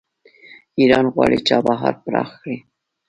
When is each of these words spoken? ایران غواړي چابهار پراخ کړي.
ایران 0.79 1.05
غواړي 1.13 1.37
چابهار 1.47 1.93
پراخ 2.03 2.29
کړي. 2.41 2.57